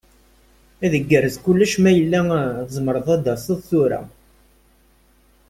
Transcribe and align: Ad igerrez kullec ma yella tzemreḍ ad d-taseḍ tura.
Ad 0.85 0.93
igerrez 0.99 1.35
kullec 1.43 1.75
ma 1.81 1.91
yella 1.93 2.21
tzemreḍ 2.67 3.07
ad 3.15 3.21
d-taseḍ 3.23 3.59
tura. 3.69 4.01